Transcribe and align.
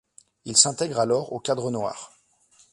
Il 0.45 0.57
s'intègre 0.57 0.99
alors 0.99 1.31
au 1.31 1.39
Cadre 1.39 1.69
noir. 1.69 2.15